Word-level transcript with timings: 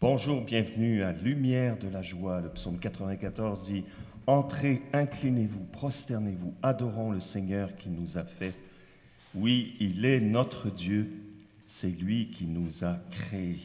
Bonjour, 0.00 0.40
bienvenue 0.40 1.02
à 1.02 1.12
Lumière 1.12 1.76
de 1.76 1.86
la 1.86 2.00
joie. 2.00 2.40
Le 2.40 2.48
psaume 2.48 2.78
94 2.78 3.66
dit 3.66 3.84
Entrez, 4.26 4.80
inclinez-vous, 4.94 5.66
prosternez-vous, 5.72 6.54
adorons 6.62 7.10
le 7.10 7.20
Seigneur 7.20 7.76
qui 7.76 7.90
nous 7.90 8.16
a 8.16 8.24
fait. 8.24 8.54
Oui, 9.34 9.76
il 9.78 10.06
est 10.06 10.20
notre 10.20 10.70
Dieu, 10.70 11.10
c'est 11.66 11.90
lui 11.90 12.30
qui 12.30 12.46
nous 12.46 12.82
a 12.82 12.96
créés. 13.10 13.60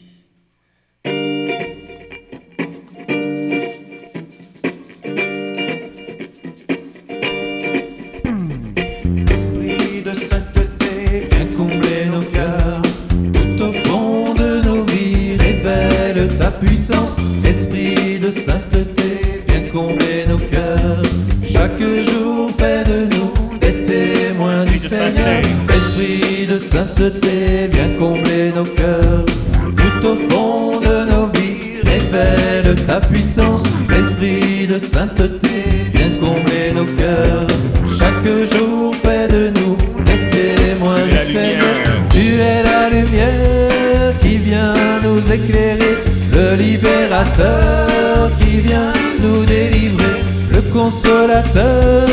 Libérateur 47.16 48.32
qui 48.40 48.60
vient 48.62 48.94
nous 49.22 49.46
délivrer, 49.46 50.22
le 50.52 50.62
consolateur, 50.74 52.06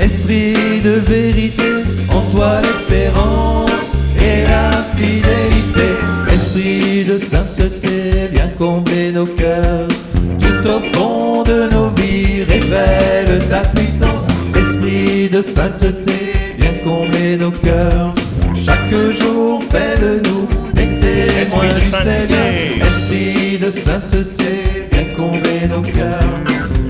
esprit 0.00 0.80
de 0.82 1.00
vérité, 1.06 1.84
en 2.10 2.20
toi 2.32 2.60
l'espérance 2.62 3.92
et 4.16 4.44
la 4.44 4.84
fidélité, 4.96 5.88
esprit 6.32 7.04
de 7.04 7.18
sainteté, 7.18 8.28
viens 8.32 8.50
combler 8.58 9.12
nos 9.12 9.26
cœurs, 9.26 9.88
tout 10.40 10.68
au 10.68 10.80
fond 10.92 11.44
de 11.44 11.68
nos 11.72 11.90
vies, 11.90 12.42
révèle 12.42 13.40
ta 13.50 13.60
puissance, 13.68 14.26
esprit 14.56 15.28
de 15.28 15.42
sainteté, 15.42 16.32
viens 16.58 16.74
combler 16.84 17.36
nos 17.36 17.52
cœurs. 17.52 18.12
Chaque 18.54 18.90
jour, 19.20 19.62
fais 19.70 20.00
de 20.00 20.20
nous 20.28 20.48
des 20.74 20.98
témoins 20.98 21.74
du. 21.74 21.82
Seigneur. 21.82 22.47
De 23.68 23.72
sainteté, 23.72 24.86
viens 24.90 25.14
combler 25.14 25.68
nos 25.68 25.82
cœurs. 25.82 26.40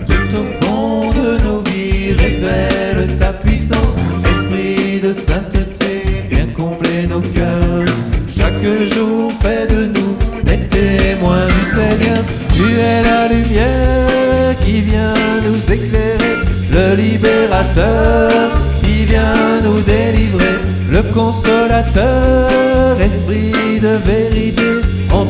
Tout 0.06 0.38
au 0.38 0.64
fond 0.64 1.10
de 1.10 1.42
nos 1.42 1.60
vies, 1.62 2.12
révèle 2.12 3.18
ta 3.18 3.32
puissance. 3.32 3.96
Esprit 4.22 5.00
de 5.00 5.12
sainteté, 5.12 6.04
viens 6.30 6.46
combler 6.56 7.08
nos 7.10 7.18
cœurs. 7.18 7.84
Chaque 8.28 8.62
jour, 8.94 9.32
fais 9.42 9.66
de 9.66 9.86
nous 9.86 10.14
des 10.44 10.60
témoins 10.68 11.48
du 11.48 11.62
Seigneur. 11.68 12.22
Tu 12.54 12.66
es 12.78 13.02
la 13.02 13.26
lumière 13.26 14.56
qui 14.60 14.80
vient 14.82 15.14
nous 15.44 15.60
éclairer, 15.72 16.36
le 16.70 16.94
libérateur 16.94 18.52
qui 18.84 19.04
vient 19.04 19.60
nous 19.64 19.80
délivrer, 19.80 20.54
le 20.92 21.02
consolateur, 21.12 22.37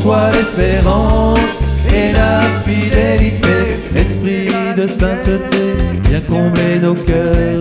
toi 0.09 0.31
l'espérance 0.33 1.61
et 1.95 2.13
la 2.15 2.41
fidélité, 2.65 3.59
esprit 3.95 4.49
de 4.75 4.89
sainteté, 4.89 5.65
viens 6.05 6.23
combler 6.23 6.79
nos 6.81 6.95
cœurs, 6.95 7.59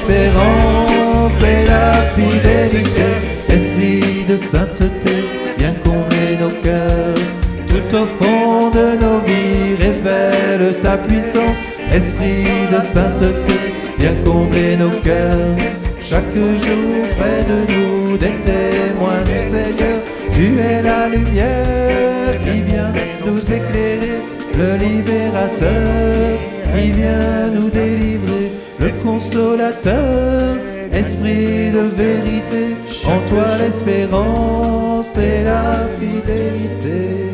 l'espérance 0.00 1.32
et 1.42 1.66
la 1.66 1.92
fidélité, 2.14 3.10
esprit 3.48 4.24
de 4.28 4.36
sainteté, 4.38 5.24
viens 5.58 5.74
combler 5.84 6.36
nos 6.40 6.50
cœurs, 6.62 7.14
tout 7.68 7.96
au 7.96 8.06
fond 8.06 8.70
de 8.70 8.96
nos 9.00 9.20
vies, 9.20 9.76
révèle 9.78 10.74
ta 10.82 10.96
puissance, 10.96 11.56
esprit 11.92 12.66
de 12.70 12.80
sainteté, 12.92 13.74
viens 13.98 14.14
combler 14.24 14.76
nos 14.76 14.90
cœurs. 15.02 15.56
Chaque 16.00 16.34
jour 16.34 17.06
près 17.16 17.44
de 17.48 17.72
nous 17.72 18.16
des 18.16 18.34
témoins 18.44 19.22
du 19.24 19.38
Seigneur, 19.52 20.00
tu 20.34 20.58
es 20.58 20.82
la 20.82 21.08
lumière 21.08 22.40
qui 22.42 22.62
vient 22.62 22.92
nous 23.24 23.40
éclairer, 23.40 24.18
le 24.58 24.76
libérateur 24.76 26.38
qui 26.74 26.90
vient 26.90 27.48
nous 27.54 27.70
délivrer, 27.70 28.39
le 28.80 29.02
consolateur, 29.02 30.56
esprit 30.92 31.70
de 31.70 31.80
vérité, 31.94 32.76
en 33.06 33.20
toi 33.28 33.56
l'espérance 33.58 35.16
et 35.16 35.44
la 35.44 35.86
fidélité. 35.98 37.29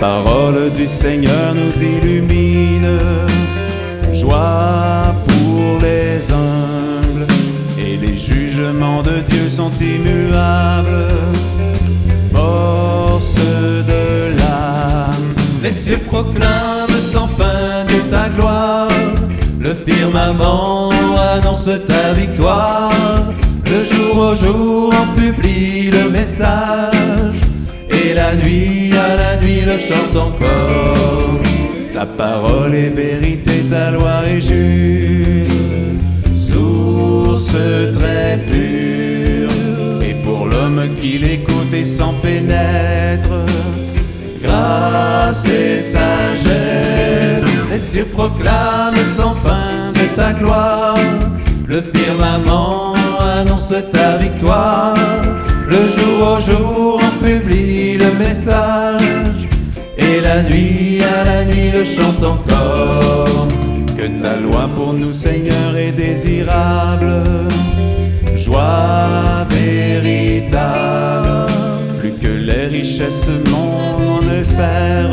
Parole 0.00 0.70
du 0.72 0.86
Seigneur 0.86 1.54
nous 1.54 1.82
illumine. 1.82 2.98
Joie 4.12 5.14
pour 5.26 5.78
les 5.80 6.18
humbles. 6.32 7.26
Et 7.78 7.96
les 7.96 8.16
jugements 8.16 9.02
de 9.02 9.20
Dieu 9.28 9.48
sont 9.48 9.72
immuables. 9.80 11.08
Force 12.34 13.36
de 13.36 14.36
l'âme. 14.38 15.34
Les 15.62 15.72
cieux 15.72 16.00
proclament 16.06 17.00
sans 17.12 17.28
fin 17.28 17.84
de 17.88 18.00
ta 18.10 18.28
gloire. 18.30 18.88
Le 19.60 19.74
firmament 19.74 20.90
annonce 21.34 21.70
ta 21.86 22.12
victoire. 22.12 22.92
Le 23.64 23.84
jour 23.84 24.16
au 24.18 24.34
jour 24.34 24.94
en 24.94 25.20
publie 25.20 25.90
le 25.90 26.10
message. 26.10 27.55
La 28.16 28.34
nuit 28.34 28.90
à 28.94 29.14
la 29.14 29.36
nuit 29.42 29.60
le 29.60 29.78
chante 29.78 30.16
encore. 30.16 31.38
Ta 31.92 32.06
parole 32.06 32.74
est 32.74 32.88
vérité, 32.88 33.62
ta 33.70 33.90
loi 33.90 34.24
est 34.26 34.40
juste. 34.40 35.52
Source 36.48 37.58
très 37.98 38.38
pure. 38.48 39.50
Et 40.02 40.14
pour 40.24 40.46
l'homme 40.46 40.88
qui 40.98 41.18
l'écoute 41.18 41.74
et 41.74 41.84
s'en 41.84 42.14
pénètre. 42.14 43.36
Grâce 44.42 45.44
et 45.44 45.80
sagesse. 45.80 47.44
Les 47.70 47.78
cieux 47.78 48.06
proclament 48.06 49.06
sans 49.18 49.34
fin 49.44 49.92
de 49.92 50.16
ta 50.16 50.32
gloire. 50.32 50.96
Le 51.68 51.82
firmament 51.82 52.94
annonce 53.20 53.74
ta 53.92 54.16
victoire. 54.16 54.94
Le 55.68 55.76
jour 55.76 56.38
au 56.38 56.40
jour 56.40 57.00
publie 57.26 57.98
le 57.98 58.10
message, 58.24 59.48
et 59.98 60.20
la 60.20 60.42
nuit 60.44 61.00
à 61.02 61.24
la 61.24 61.44
nuit 61.44 61.70
le 61.72 61.84
chante 61.84 62.22
encore. 62.22 63.48
Que 63.96 64.06
ta 64.22 64.36
loi 64.36 64.68
pour 64.76 64.92
nous, 64.92 65.12
Seigneur, 65.12 65.76
est 65.76 65.90
désirable, 65.90 67.12
joie 68.36 69.44
véritable, 69.50 71.28
plus 71.98 72.14
que 72.22 72.32
les 72.48 72.66
richesses, 72.78 73.28
mon 73.50 74.18
on 74.18 74.22
espère, 74.40 75.10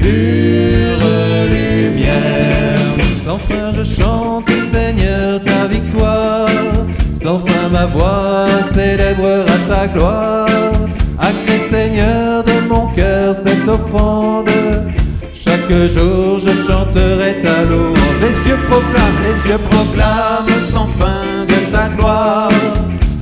pure 0.00 1.06
lumière. 1.54 2.78
Sans 3.24 3.40
je 3.78 3.84
chante, 3.84 4.50
Seigneur, 4.72 5.42
ta 5.42 5.66
victoire, 5.66 6.48
sans 7.22 7.38
fin 7.38 7.68
ma 7.72 7.86
voix 7.86 8.46
célébrera 8.74 9.56
ta 9.68 9.88
gloire. 9.88 10.33
Proclament, 18.74 19.20
les 19.22 19.48
cieux 19.48 19.58
proclament 19.70 20.60
sans 20.72 20.88
fin 20.98 21.44
de 21.46 21.72
ta 21.72 21.88
gloire. 21.90 22.48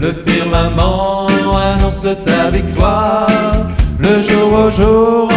Le 0.00 0.14
firmament 0.26 1.26
annonce 1.26 2.06
ta 2.24 2.48
victoire. 2.48 3.28
Le 3.98 4.22
jour 4.22 4.48
au 4.64 4.70
jour 4.70 5.31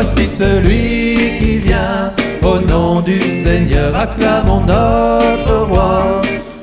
voici 0.00 0.28
celui 0.28 1.38
qui 1.40 1.58
vient 1.58 2.12
au 2.42 2.60
nom 2.60 3.00
du 3.00 3.20
Seigneur, 3.20 3.96
acclamons 3.96 4.60
notre 4.60 5.66
roi. 5.66 6.20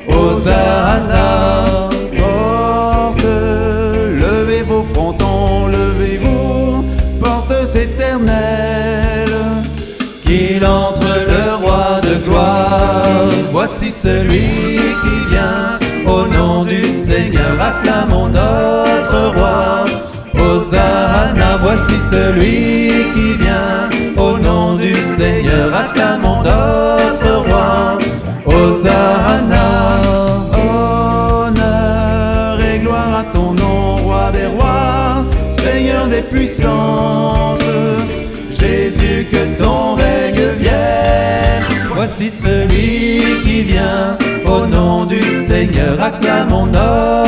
Hosanna, 0.07 1.89
porte, 2.15 3.25
levez 4.23 4.61
vos 4.61 4.83
frontons, 4.83 5.67
levez-vous, 5.67 6.85
portes 7.19 7.75
éternelles 7.75 9.41
qu'il 10.23 10.65
entre 10.65 11.11
le 11.31 11.55
roi 11.61 11.99
de 12.07 12.15
gloire. 12.29 13.27
Voici 13.51 13.91
celui 13.91 14.79
qui 15.01 15.17
vient 15.29 15.77
au 16.07 16.25
nom 16.27 16.63
du 16.63 16.83
Seigneur, 16.85 17.51
acclamons 17.59 17.94
celui 22.15 22.91
qui 23.13 23.29
vient 23.43 23.89
au 24.17 24.37
nom 24.37 24.75
du 24.75 24.93
Seigneur, 25.17 25.65
acclamons 25.83 26.41
notre 26.43 27.31
roi. 27.47 27.97
Hosanna, 28.45 29.67
honneur 31.47 32.57
et 32.69 32.79
gloire 32.79 33.13
à 33.21 33.23
ton 33.35 33.51
nom, 33.53 33.97
roi 34.05 34.31
des 34.31 34.49
rois, 34.55 35.25
Seigneur 35.63 36.07
des 36.07 36.21
puissances. 36.21 37.59
Jésus, 38.49 39.27
que 39.31 39.43
ton 39.61 39.95
règne 39.95 40.45
vienne. 40.63 41.65
Voici 41.93 42.31
celui 42.43 43.41
qui 43.43 43.63
vient 43.63 44.17
au 44.45 44.65
nom 44.67 45.05
du 45.05 45.21
Seigneur, 45.49 45.93
acclamons 46.01 46.67
notre 46.67 47.24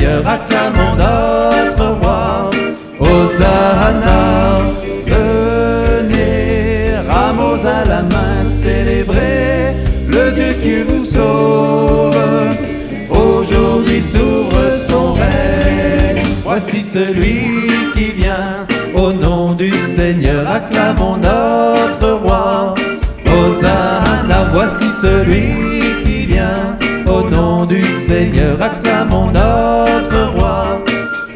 Seigneur, 0.00 0.26
acclamons 0.26 0.96
notre 0.96 1.88
roi. 2.00 2.50
Hosanna, 3.00 4.60
venez, 5.06 6.92
rameaux 7.06 7.60
à 7.66 7.84
la 7.86 8.02
main, 8.02 8.44
célébrez 8.48 9.74
le 10.08 10.30
Dieu 10.32 10.54
qui 10.62 10.82
vous 10.82 11.04
sauve. 11.04 12.16
Aujourd'hui 13.10 14.00
s'ouvre 14.00 14.62
son 14.88 15.12
règne. 15.14 16.22
Voici 16.44 16.82
celui 16.82 17.68
qui 17.94 18.12
vient 18.12 18.66
au 18.94 19.12
nom 19.12 19.52
du 19.52 19.70
Seigneur, 19.96 20.48
acclamons 20.48 21.18
notre 21.18 21.39
Seigneur, 28.10 28.60
acclamons 28.60 29.30
notre 29.30 30.32
roi. 30.34 30.82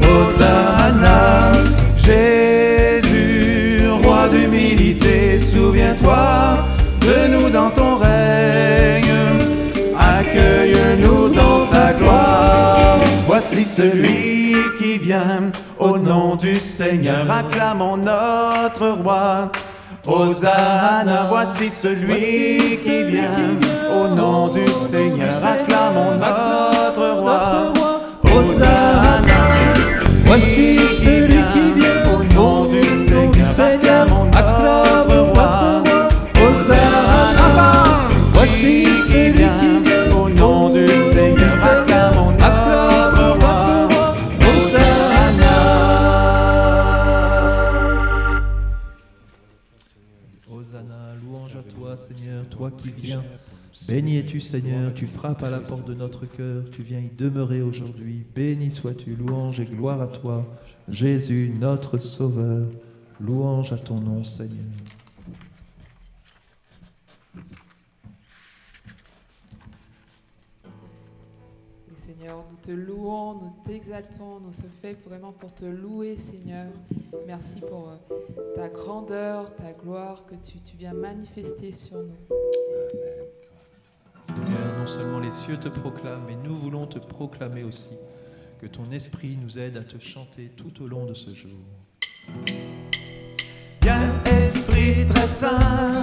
Hosanna, 0.02 1.52
Jésus, 1.96 3.86
roi 4.02 4.28
d'humilité, 4.28 5.38
souviens-toi 5.38 6.58
de 7.00 7.32
nous 7.32 7.48
dans 7.48 7.70
ton 7.70 7.94
règne. 7.94 9.14
Accueille-nous 9.96 11.28
dans 11.28 11.66
ta 11.66 11.92
gloire. 11.92 12.98
Voici 13.28 13.64
celui 13.64 14.56
qui 14.80 14.98
vient 14.98 15.52
au 15.78 15.96
nom 15.96 16.34
du 16.34 16.56
Seigneur. 16.56 17.30
Acclamons 17.30 17.98
notre 17.98 18.88
roi. 19.00 19.52
Hosanna, 20.06 21.26
voici 21.30 21.70
celui 21.70 22.76
qui 22.76 23.04
vient 23.04 23.56
au 23.96 24.08
nom 24.08 24.48
du 24.48 24.66
Seigneur. 24.66 25.34
Acclamons 25.42 25.83
es-tu 54.24 54.40
Seigneur, 54.40 54.94
tu 54.94 55.06
frappes 55.06 55.42
à 55.42 55.50
la 55.50 55.60
porte 55.60 55.86
de 55.86 55.92
notre 55.92 56.24
cœur, 56.24 56.64
tu 56.70 56.82
viens 56.82 56.98
y 56.98 57.10
demeurer 57.10 57.60
aujourd'hui. 57.60 58.24
Béni 58.34 58.70
sois-tu, 58.70 59.16
louange 59.16 59.60
et 59.60 59.66
gloire 59.66 60.00
à 60.00 60.06
toi, 60.06 60.46
Jésus, 60.88 61.52
notre 61.60 61.98
Sauveur. 61.98 62.66
Louange 63.20 63.72
à 63.72 63.76
ton 63.76 64.00
nom 64.00 64.24
Seigneur. 64.24 64.64
Seigneur, 71.94 72.44
nous 72.50 72.56
te 72.62 72.70
louons, 72.70 73.34
nous 73.34 73.52
t'exaltons, 73.64 74.40
nous 74.40 74.52
sommes 74.52 74.70
faits 74.80 74.98
vraiment 75.06 75.32
pour 75.32 75.54
te 75.54 75.66
louer, 75.66 76.16
Seigneur. 76.16 76.66
Merci 77.26 77.60
pour 77.60 77.90
euh, 77.90 78.54
ta 78.56 78.68
grandeur, 78.68 79.54
ta 79.54 79.72
gloire 79.72 80.24
que 80.24 80.34
tu, 80.34 80.58
tu 80.60 80.76
viens 80.76 80.94
manifester 80.94 81.72
sur 81.72 81.98
nous. 81.98 82.34
Seulement 84.94 85.18
les 85.18 85.32
cieux 85.32 85.56
te 85.56 85.68
proclament, 85.68 86.22
mais 86.28 86.36
nous 86.44 86.54
voulons 86.54 86.86
te 86.86 87.00
proclamer 87.00 87.64
aussi. 87.64 87.96
Que 88.60 88.66
ton 88.66 88.88
esprit 88.92 89.36
nous 89.42 89.58
aide 89.58 89.76
à 89.76 89.82
te 89.82 89.98
chanter 89.98 90.52
tout 90.56 90.84
au 90.84 90.86
long 90.86 91.04
de 91.04 91.14
ce 91.14 91.34
jour. 91.34 91.50
Viens, 93.82 94.08
Esprit 94.24 95.04
très 95.12 95.26
saint, 95.26 96.00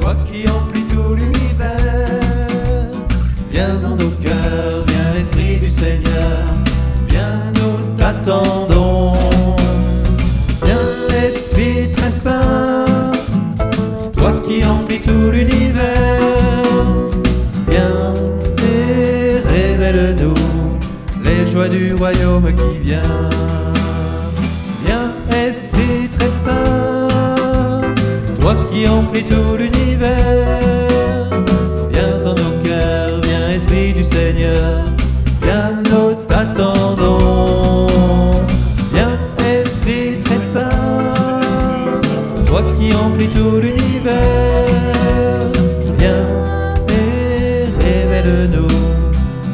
toi 0.00 0.14
qui 0.30 0.48
emplis 0.48 0.84
tout 0.84 1.14
l'univers. 1.14 2.92
Viens 3.50 3.84
en 3.84 3.96
nos 3.96 4.10
cœurs, 4.22 4.84
viens, 4.86 5.14
Esprit 5.14 5.58
du 5.58 5.68
Seigneur. 5.68 6.46
Viens, 7.08 7.52
nous 7.56 7.96
t'attendons. 7.96 9.14
Viens, 10.64 11.26
Esprit 11.26 11.90
très 11.90 12.12
saint, 12.12 12.84
toi 14.16 14.40
qui 14.46 14.64
emplis 14.64 14.97
remplit 29.08 29.24
tout 29.24 29.56
l'univers. 29.56 30.16
Viens 31.90 32.26
en 32.26 32.34
nos 32.34 32.62
cœurs, 32.62 33.20
viens 33.22 33.48
esprit 33.50 33.92
du 33.94 34.04
Seigneur, 34.04 34.84
viens 35.42 35.72
nous 35.84 36.14
t'attendons. 36.26 37.86
Viens 38.92 39.18
esprit 39.40 40.20
très 40.24 40.40
saint, 40.52 41.40
toi 42.46 42.62
qui 42.78 42.92
remplis 42.92 43.28
tout 43.28 43.60
l'univers. 43.60 44.16
Viens 45.98 46.26
et 46.90 47.64
révèle-nous 47.84 48.68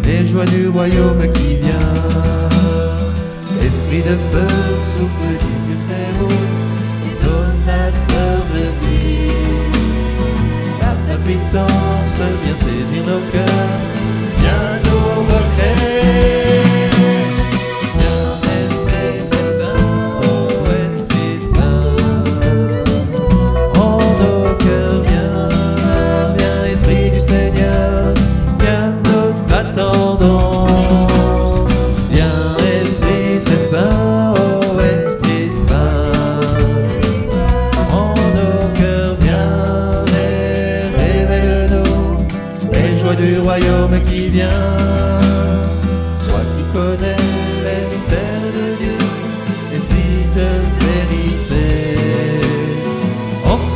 les 0.05 0.27
joies 0.27 0.47
du 0.47 0.69
royaume 0.69 1.23
qui 1.33 1.57
vient. 1.57 1.93
Esprit 3.61 4.03
de 4.03 4.17
feu 4.33 4.49
souffle 4.97 5.54
puissance, 11.25 12.21
viens 12.43 12.57
saisir 12.57 13.03
nos 13.07 13.21
cœurs, 13.33 13.94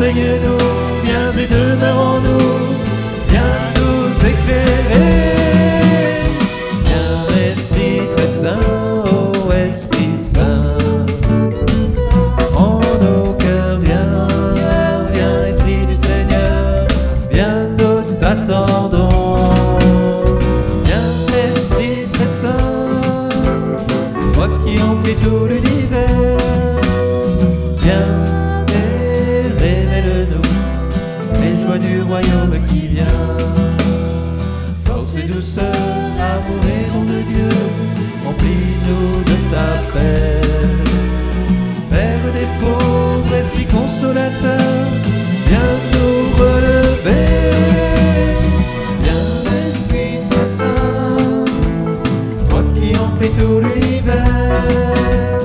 Enseigne-nous, 0.08 0.56
viens 1.04 1.32
et 1.38 1.46
demeure 1.46 2.00
en 2.00 2.20
nous, 2.20 2.48
viens 3.28 3.42
nous 3.76 4.08
éclairer. 4.26 5.34
Viens, 6.86 7.26
Esprit 7.52 8.00
très 8.16 8.32
saint, 8.32 8.60
oh 9.12 9.52
Esprit 9.52 10.18
saint. 10.34 10.76
En 12.56 12.80
nos 13.02 13.34
cœurs, 13.34 13.80
viens, 13.80 14.28
viens, 15.12 15.44
Esprit 15.46 15.84
du 15.84 15.94
Seigneur, 15.94 16.86
viens, 17.30 17.68
nous 17.78 18.00
t'attendons. 18.18 19.10
Viens, 20.84 21.12
Esprit 21.52 22.06
très 22.14 22.30
saint, 22.40 23.28
toi 24.32 24.48
qui 24.64 24.80
emplis 24.80 25.16
tout 25.16 25.44
l'univers, 25.44 26.38
viens 27.82 28.37
royaume 32.08 32.66
qui 32.66 32.88
vient. 32.88 33.06
Force 34.84 35.14
et 35.16 35.26
douceur, 35.26 35.74
amour 36.32 36.64
et 36.64 36.90
nom 36.92 37.04
de 37.04 37.20
Dieu, 37.32 37.48
remplis-nous 38.24 39.22
de 39.30 39.36
ta 39.52 39.68
paix. 39.92 40.40
Père 41.90 42.32
des 42.32 42.48
pauvres, 42.60 43.34
esprit 43.34 43.66
consolateur, 43.66 44.86
viens 45.46 45.74
nous 45.92 46.18
relever. 46.42 47.26
Viens, 49.02 49.28
Esprit 49.60 50.18
saint, 50.56 51.44
toi 52.48 52.62
qui 52.74 52.96
emplis 52.96 53.30
tout 53.38 53.60
l'univers. 53.60 55.37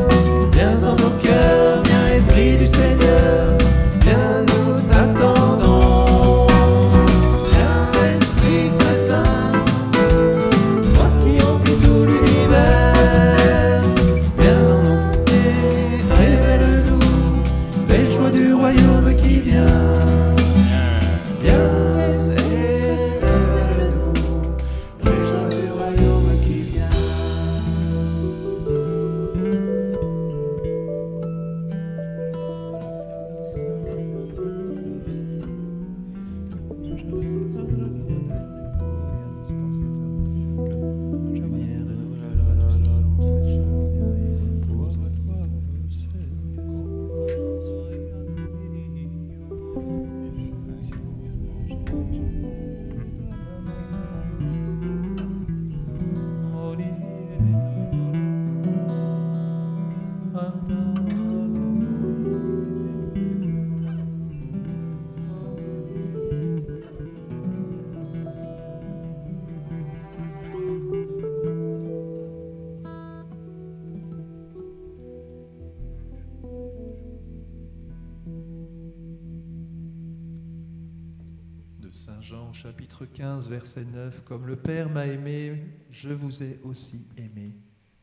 Chapitre 82.94 83.06
15, 83.06 83.50
verset 83.50 83.86
9, 83.86 84.24
Comme 84.24 84.46
le 84.46 84.56
Père 84.56 84.88
m'a 84.88 85.08
aimé, 85.08 85.64
je 85.90 86.10
vous 86.10 86.44
ai 86.44 86.60
aussi 86.64 87.08
aimé. 87.18 87.56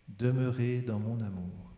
Demeurez 0.09 0.80
dans 0.80 0.99
mon 0.99 1.20
amour. 1.20 1.69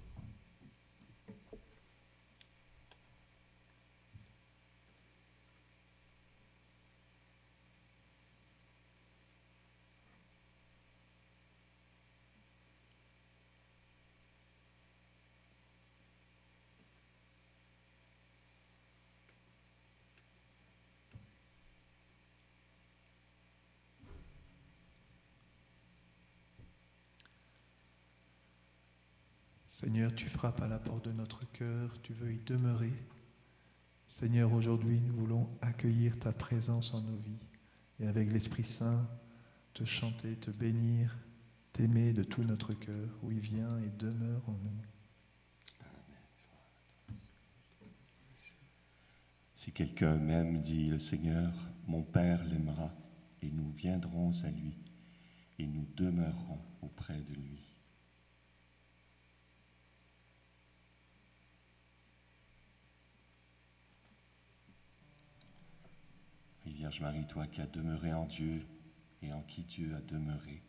Seigneur, 29.83 30.15
tu 30.15 30.29
frappes 30.29 30.63
à 30.63 30.69
la 30.69 30.79
porte 30.79 31.07
de 31.07 31.13
notre 31.13 31.45
cœur, 31.51 32.01
tu 32.03 32.13
veux 32.13 32.33
y 32.33 32.39
demeurer. 32.39 32.93
Seigneur, 34.07 34.53
aujourd'hui, 34.53 35.01
nous 35.01 35.13
voulons 35.13 35.49
accueillir 35.61 36.17
ta 36.21 36.31
présence 36.31 36.95
en 36.95 37.01
nos 37.01 37.17
vies 37.17 37.41
et 37.99 38.07
avec 38.07 38.33
l'Esprit 38.33 38.63
Saint, 38.63 39.05
te 39.75 39.85
chanter, 39.85 40.37
te 40.37 40.53
bénir, 40.53 41.19
t'aimer 41.73 42.13
de 42.13 42.23
tout 42.23 42.45
notre 42.45 42.75
cœur. 42.75 43.09
Oui, 43.25 43.41
viens 43.41 43.77
et 43.81 43.91
demeure 43.99 44.49
en 44.49 44.53
nous. 44.53 47.17
Si 49.57 49.73
quelqu'un 49.73 50.15
m'aime, 50.15 50.63
dit 50.63 50.91
le 50.91 51.01
Seigneur, 51.01 51.53
mon 51.89 52.05
Père 52.05 52.45
l'aimera, 52.45 52.95
et 53.43 53.51
nous 53.51 53.73
viendrons 53.73 54.31
à 54.45 54.51
lui, 54.51 54.79
et 55.59 55.67
nous 55.67 55.89
demeurerons 55.97 56.61
auprès 56.83 57.19
de 57.19 57.35
lui. 57.35 57.73
Et 66.67 66.71
Vierge 66.83 67.01
Marie, 67.01 67.27
toi 67.29 67.47
qui 67.47 67.61
as 67.61 67.69
demeuré 67.69 68.13
en 68.13 68.27
Dieu 68.27 68.67
et 69.23 69.33
en 69.33 69.43
qui 69.43 69.63
Dieu 69.63 69.95
a 69.95 70.01
demeuré, 70.01 70.65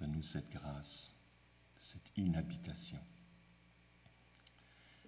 donne-nous 0.00 0.24
cette 0.24 0.50
grâce, 0.50 1.16
cette 1.78 2.10
inhabitation. 2.16 2.98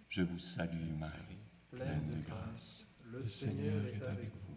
Je 0.09 0.23
vous 0.23 0.39
salue 0.39 0.93
Marie, 1.01 1.43
pleine 1.73 2.07
de 2.07 2.31
grâce. 2.31 2.95
Le 3.11 3.25
Seigneur 3.25 3.85
est 3.87 4.05
avec 4.05 4.31
vous. 4.31 4.57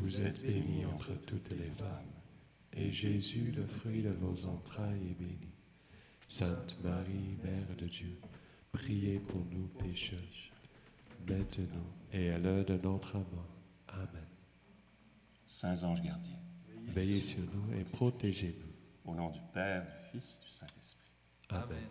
Vous 0.00 0.20
êtes 0.20 0.42
bénie 0.42 0.84
entre 0.84 1.14
toutes 1.26 1.50
les 1.50 1.70
femmes, 1.70 2.10
et 2.72 2.90
Jésus, 2.90 3.52
le 3.52 3.68
fruit 3.68 4.02
de 4.02 4.10
vos 4.10 4.46
entrailles, 4.46 5.10
est 5.10 5.22
béni. 5.22 5.52
Sainte 6.26 6.76
Marie, 6.82 7.38
Mère 7.44 7.76
de 7.78 7.86
Dieu, 7.86 8.18
priez 8.72 9.20
pour 9.20 9.44
nous 9.52 9.68
pécheurs, 9.78 10.18
maintenant 11.28 11.86
et 12.12 12.30
à 12.30 12.38
l'heure 12.40 12.64
de 12.64 12.78
notre 12.78 13.14
mort. 13.14 13.60
Amen. 13.86 14.29
Saints 15.50 15.82
anges 15.82 16.00
gardiens, 16.00 16.38
Veillez 16.94 17.20
sur 17.20 17.40
nous 17.40 17.74
et 17.74 17.82
protégez-nous. 17.82 19.10
Au 19.10 19.16
nom 19.16 19.30
du 19.30 19.40
Père, 19.52 19.82
du 19.84 20.10
Fils, 20.12 20.40
du 20.44 20.48
Saint-Esprit. 20.48 21.10
Amen. 21.48 21.88